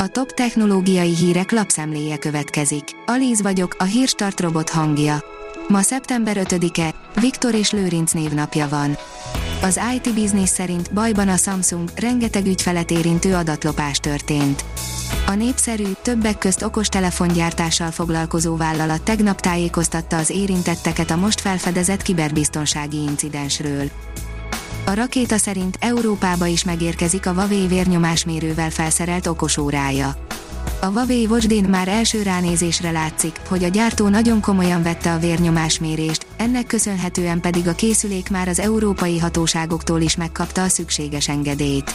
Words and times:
A 0.00 0.08
top 0.08 0.32
technológiai 0.32 1.14
hírek 1.14 1.50
lapszemléje 1.50 2.18
következik. 2.18 2.84
Alíz 3.06 3.42
vagyok, 3.42 3.76
a 3.78 3.84
hírstart 3.84 4.40
robot 4.40 4.70
hangja. 4.70 5.24
Ma 5.68 5.82
szeptember 5.82 6.36
5-e, 6.40 6.94
Viktor 7.20 7.54
és 7.54 7.70
Lőrinc 7.70 8.12
névnapja 8.12 8.68
van. 8.68 8.96
Az 9.62 9.80
IT 9.94 10.14
Business 10.14 10.48
szerint 10.48 10.92
bajban 10.92 11.28
a 11.28 11.36
Samsung, 11.36 11.88
rengeteg 11.96 12.46
ügyfelet 12.46 12.90
érintő 12.90 13.34
adatlopás 13.34 13.98
történt. 13.98 14.64
A 15.26 15.34
népszerű, 15.34 15.92
többek 16.02 16.38
közt 16.38 16.62
okostelefongyártással 16.62 17.90
foglalkozó 17.90 18.56
vállalat 18.56 19.02
tegnap 19.02 19.40
tájékoztatta 19.40 20.16
az 20.16 20.30
érintetteket 20.30 21.10
a 21.10 21.16
most 21.16 21.40
felfedezett 21.40 22.02
kiberbiztonsági 22.02 22.98
incidensről. 23.02 23.90
A 24.88 24.94
rakéta 24.94 25.38
szerint 25.38 25.76
Európába 25.80 26.46
is 26.46 26.64
megérkezik 26.64 27.26
a 27.26 27.32
Huawei 27.32 27.66
vérnyomásmérővel 27.66 28.70
felszerelt 28.70 29.26
okosórája. 29.26 30.16
A 30.80 30.86
Huawei 30.86 31.26
Watch 31.26 31.68
már 31.68 31.88
első 31.88 32.22
ránézésre 32.22 32.90
látszik, 32.90 33.40
hogy 33.48 33.64
a 33.64 33.68
gyártó 33.68 34.08
nagyon 34.08 34.40
komolyan 34.40 34.82
vette 34.82 35.12
a 35.12 35.18
vérnyomásmérést, 35.18 36.26
ennek 36.36 36.66
köszönhetően 36.66 37.40
pedig 37.40 37.68
a 37.68 37.74
készülék 37.74 38.30
már 38.30 38.48
az 38.48 38.58
európai 38.58 39.18
hatóságoktól 39.18 40.00
is 40.00 40.16
megkapta 40.16 40.62
a 40.62 40.68
szükséges 40.68 41.28
engedélyt. 41.28 41.94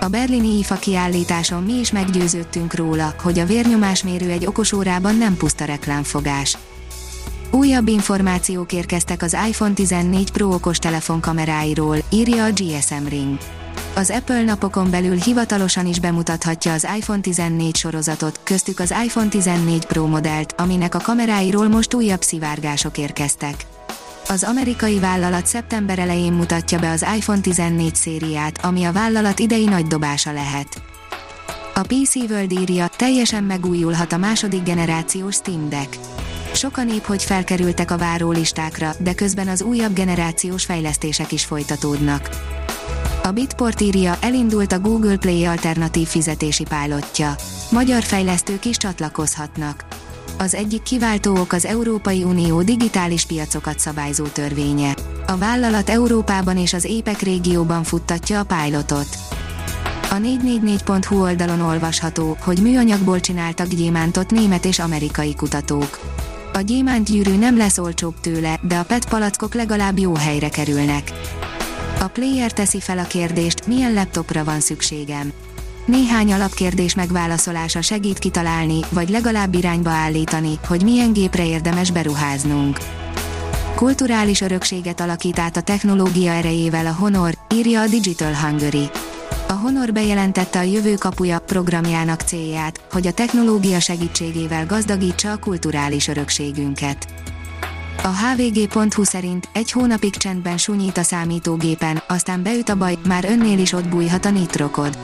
A 0.00 0.08
berlini 0.08 0.58
IFA 0.58 0.74
kiállításon 0.74 1.62
mi 1.62 1.78
is 1.78 1.92
meggyőződtünk 1.92 2.74
róla, 2.74 3.14
hogy 3.22 3.38
a 3.38 3.46
vérnyomásmérő 3.46 4.30
egy 4.30 4.46
okosórában 4.46 5.16
nem 5.16 5.36
puszta 5.36 5.64
reklámfogás. 5.64 6.58
Újabb 7.54 7.88
információk 7.88 8.72
érkeztek 8.72 9.22
az 9.22 9.36
iPhone 9.48 9.72
14 9.72 10.30
Pro 10.30 10.54
okos 10.54 10.78
telefon 10.78 11.20
kameráiról, 11.20 11.96
írja 12.10 12.44
a 12.44 12.50
GSM 12.50 13.06
Ring. 13.08 13.38
Az 13.94 14.10
Apple 14.10 14.42
napokon 14.42 14.90
belül 14.90 15.16
hivatalosan 15.16 15.86
is 15.86 16.00
bemutathatja 16.00 16.72
az 16.72 16.86
iPhone 16.96 17.20
14 17.20 17.76
sorozatot, 17.76 18.40
köztük 18.44 18.78
az 18.80 18.94
iPhone 19.04 19.28
14 19.28 19.84
Pro 19.86 20.06
modellt, 20.06 20.54
aminek 20.56 20.94
a 20.94 20.98
kameráiról 20.98 21.68
most 21.68 21.94
újabb 21.94 22.22
szivárgások 22.22 22.98
érkeztek. 22.98 23.66
Az 24.28 24.42
amerikai 24.42 24.98
vállalat 24.98 25.46
szeptember 25.46 25.98
elején 25.98 26.32
mutatja 26.32 26.78
be 26.78 26.90
az 26.90 27.06
iPhone 27.16 27.40
14 27.40 27.94
szériát, 27.94 28.64
ami 28.64 28.84
a 28.84 28.92
vállalat 28.92 29.38
idei 29.38 29.64
nagy 29.64 29.86
dobása 29.86 30.32
lehet. 30.32 30.82
A 31.74 31.80
PC 31.80 32.14
World 32.14 32.52
írja, 32.52 32.88
teljesen 32.96 33.44
megújulhat 33.44 34.12
a 34.12 34.16
második 34.16 34.62
generációs 34.62 35.34
Steam 35.34 35.68
Deck. 35.68 36.11
Sokan 36.62 36.88
épp 36.88 37.04
hogy 37.04 37.22
felkerültek 37.22 37.90
a 37.90 37.96
várólistákra, 37.98 38.92
de 38.98 39.14
közben 39.14 39.48
az 39.48 39.62
újabb 39.62 39.92
generációs 39.92 40.64
fejlesztések 40.64 41.32
is 41.32 41.44
folytatódnak. 41.44 42.28
A 43.22 43.30
Bitport 43.30 43.80
írja, 43.80 44.16
elindult 44.20 44.72
a 44.72 44.80
Google 44.80 45.16
Play 45.16 45.44
alternatív 45.44 46.08
fizetési 46.08 46.64
pálotja. 46.64 47.34
Magyar 47.70 48.02
fejlesztők 48.02 48.64
is 48.64 48.76
csatlakozhatnak. 48.76 49.84
Az 50.38 50.54
egyik 50.54 50.82
kiváltó 50.82 51.36
ok 51.36 51.52
az 51.52 51.64
Európai 51.64 52.22
Unió 52.22 52.62
digitális 52.62 53.26
piacokat 53.26 53.78
szabályzó 53.78 54.24
törvénye. 54.24 54.94
A 55.26 55.36
vállalat 55.36 55.90
Európában 55.90 56.56
és 56.56 56.72
az 56.72 56.84
épek 56.84 57.20
régióban 57.20 57.82
futtatja 57.82 58.40
a 58.40 58.44
pilotot. 58.44 59.08
A 60.10 60.14
444.hu 60.14 61.20
oldalon 61.20 61.60
olvasható, 61.60 62.36
hogy 62.40 62.58
műanyagból 62.58 63.20
csináltak 63.20 63.66
gyémántot 63.66 64.30
német 64.30 64.64
és 64.64 64.78
amerikai 64.78 65.34
kutatók. 65.34 65.98
A 66.52 66.60
gyémántgyűrű 66.60 67.36
nem 67.36 67.56
lesz 67.56 67.78
olcsóbb 67.78 68.14
tőle, 68.20 68.60
de 68.62 68.76
a 68.76 68.82
PET 68.82 69.08
palackok 69.08 69.54
legalább 69.54 69.98
jó 69.98 70.14
helyre 70.14 70.48
kerülnek. 70.48 71.12
A 72.00 72.06
player 72.06 72.52
teszi 72.52 72.80
fel 72.80 72.98
a 72.98 73.04
kérdést, 73.06 73.66
milyen 73.66 73.92
laptopra 73.92 74.44
van 74.44 74.60
szükségem. 74.60 75.32
Néhány 75.86 76.32
alapkérdés 76.32 76.94
megválaszolása 76.94 77.80
segít 77.80 78.18
kitalálni, 78.18 78.80
vagy 78.88 79.08
legalább 79.08 79.54
irányba 79.54 79.90
állítani, 79.90 80.58
hogy 80.66 80.82
milyen 80.82 81.12
gépre 81.12 81.46
érdemes 81.46 81.90
beruháznunk. 81.90 82.78
Kulturális 83.74 84.40
örökséget 84.40 85.00
alakít 85.00 85.38
át 85.38 85.56
a 85.56 85.62
technológia 85.62 86.32
erejével 86.32 86.86
a 86.86 86.94
Honor, 86.94 87.34
írja 87.54 87.80
a 87.80 87.86
Digital 87.86 88.34
Hungary. 88.34 88.90
A 89.52 89.54
Honor 89.54 89.92
bejelentette 89.92 90.58
a 90.58 90.62
jövő 90.62 90.94
kapuja 90.94 91.38
programjának 91.38 92.20
célját, 92.20 92.80
hogy 92.92 93.06
a 93.06 93.12
technológia 93.12 93.80
segítségével 93.80 94.66
gazdagítsa 94.66 95.32
a 95.32 95.36
kulturális 95.36 96.08
örökségünket. 96.08 97.06
A 98.02 98.08
hvg.hu 98.08 99.04
szerint 99.04 99.48
egy 99.52 99.70
hónapig 99.70 100.16
csendben 100.16 100.58
sunyít 100.58 100.98
a 100.98 101.02
számítógépen, 101.02 102.02
aztán 102.08 102.42
beüt 102.42 102.68
a 102.68 102.76
baj, 102.76 102.98
már 103.06 103.24
önnél 103.24 103.58
is 103.58 103.72
ott 103.72 103.88
bújhat 103.88 104.24
a 104.24 104.30
nitrokod. 104.30 104.98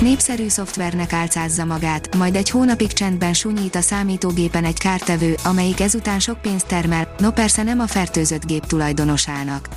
Népszerű 0.00 0.48
szoftvernek 0.48 1.12
álcázza 1.12 1.64
magát, 1.64 2.16
majd 2.16 2.36
egy 2.36 2.50
hónapig 2.50 2.92
csendben 2.92 3.34
sunyít 3.34 3.74
a 3.74 3.80
számítógépen 3.80 4.64
egy 4.64 4.78
kártevő, 4.78 5.34
amelyik 5.44 5.80
ezután 5.80 6.18
sok 6.18 6.40
pénzt 6.40 6.66
termel, 6.66 7.14
no 7.18 7.30
persze 7.30 7.62
nem 7.62 7.80
a 7.80 7.86
fertőzött 7.86 8.46
gép 8.46 8.66
tulajdonosának. 8.66 9.68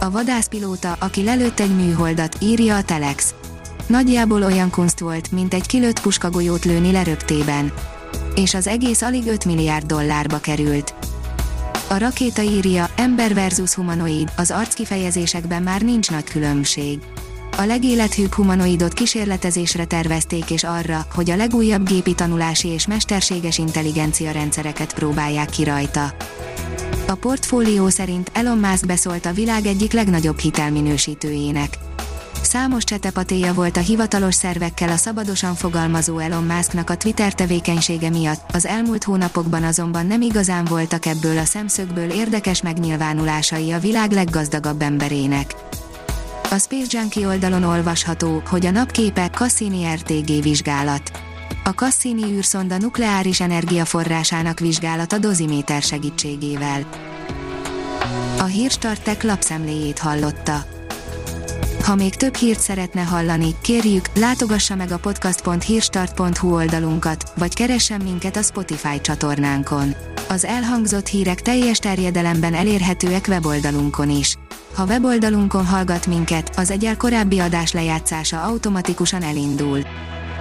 A 0.00 0.10
vadászpilóta, 0.10 0.96
aki 0.98 1.22
lelőtt 1.22 1.60
egy 1.60 1.76
műholdat, 1.76 2.36
írja 2.40 2.76
a 2.76 2.82
Telex. 2.82 3.34
Nagyjából 3.86 4.42
olyan 4.42 4.70
kunst 4.70 4.98
volt, 4.98 5.32
mint 5.32 5.54
egy 5.54 5.66
kilőtt 5.66 6.00
puskagolyót 6.00 6.64
lőni 6.64 6.92
leröptében. 6.92 7.72
És 8.34 8.54
az 8.54 8.66
egész 8.66 9.02
alig 9.02 9.26
5 9.26 9.44
milliárd 9.44 9.86
dollárba 9.86 10.38
került. 10.38 10.94
A 11.88 11.98
rakéta 11.98 12.42
írja, 12.42 12.90
ember 12.96 13.34
versus 13.34 13.74
humanoid, 13.74 14.32
az 14.36 14.50
arckifejezésekben 14.50 15.62
már 15.62 15.82
nincs 15.82 16.10
nagy 16.10 16.24
különbség. 16.24 16.98
A 17.56 17.64
legélethűbb 17.64 18.32
humanoidot 18.32 18.92
kísérletezésre 18.92 19.84
tervezték 19.84 20.50
és 20.50 20.64
arra, 20.64 21.06
hogy 21.14 21.30
a 21.30 21.36
legújabb 21.36 21.88
gépi 21.88 22.14
tanulási 22.14 22.68
és 22.68 22.86
mesterséges 22.86 23.58
intelligencia 23.58 24.30
rendszereket 24.30 24.94
próbálják 24.94 25.48
ki 25.48 25.64
rajta. 25.64 26.14
A 27.10 27.14
portfólió 27.14 27.88
szerint 27.88 28.30
Elon 28.34 28.58
Musk 28.58 28.86
beszólt 28.86 29.26
a 29.26 29.32
világ 29.32 29.66
egyik 29.66 29.92
legnagyobb 29.92 30.38
hitelminősítőjének. 30.38 31.78
Számos 32.42 32.84
csetepatéja 32.84 33.54
volt 33.54 33.76
a 33.76 33.80
hivatalos 33.80 34.34
szervekkel 34.34 34.88
a 34.88 34.96
szabadosan 34.96 35.54
fogalmazó 35.54 36.18
Elon 36.18 36.44
Musknak 36.44 36.90
a 36.90 36.96
Twitter 36.96 37.34
tevékenysége 37.34 38.10
miatt, 38.10 38.50
az 38.52 38.66
elmúlt 38.66 39.04
hónapokban 39.04 39.64
azonban 39.64 40.06
nem 40.06 40.20
igazán 40.20 40.64
voltak 40.64 41.06
ebből 41.06 41.38
a 41.38 41.44
szemszögből 41.44 42.10
érdekes 42.10 42.62
megnyilvánulásai 42.62 43.72
a 43.72 43.78
világ 43.78 44.12
leggazdagabb 44.12 44.82
emberének. 44.82 45.54
A 46.50 46.58
Space 46.58 46.98
Junkie 46.98 47.26
oldalon 47.26 47.62
olvasható, 47.62 48.42
hogy 48.48 48.66
a 48.66 48.70
napképe 48.70 49.28
Cassini 49.28 49.84
RTG 49.94 50.42
vizsgálat. 50.42 51.27
A 51.68 51.74
Cassini 51.74 52.24
űrszonda 52.24 52.78
nukleáris 52.78 53.40
energiaforrásának 53.40 54.58
vizsgálata 54.58 55.18
doziméter 55.18 55.82
segítségével. 55.82 56.88
A 58.38 58.44
hírstartek 58.44 59.22
lapszemléjét 59.22 59.98
hallotta. 59.98 60.64
Ha 61.84 61.94
még 61.94 62.14
több 62.14 62.34
hírt 62.34 62.60
szeretne 62.60 63.00
hallani, 63.00 63.54
kérjük, 63.60 64.06
látogassa 64.14 64.74
meg 64.74 64.92
a 64.92 64.98
podcast.hírstart.hu 64.98 66.54
oldalunkat, 66.54 67.32
vagy 67.36 67.54
keressen 67.54 68.00
minket 68.00 68.36
a 68.36 68.42
Spotify 68.42 69.00
csatornánkon. 69.00 69.94
Az 70.28 70.44
elhangzott 70.44 71.06
hírek 71.06 71.42
teljes 71.42 71.78
terjedelemben 71.78 72.54
elérhetőek 72.54 73.24
weboldalunkon 73.28 74.10
is. 74.10 74.36
Ha 74.74 74.84
weboldalunkon 74.84 75.66
hallgat 75.66 76.06
minket, 76.06 76.52
az 76.56 76.70
egyel 76.70 76.96
korábbi 76.96 77.38
adás 77.38 77.72
lejátszása 77.72 78.42
automatikusan 78.42 79.22
elindul. 79.22 79.80